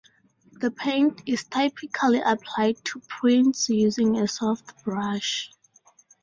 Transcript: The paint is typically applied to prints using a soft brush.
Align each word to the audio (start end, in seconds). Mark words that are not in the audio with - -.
The 0.53 0.71
paint 0.71 1.21
is 1.27 1.43
typically 1.43 2.21
applied 2.25 2.83
to 2.85 2.99
prints 3.01 3.69
using 3.69 4.17
a 4.17 4.27
soft 4.27 4.83
brush. 4.83 5.51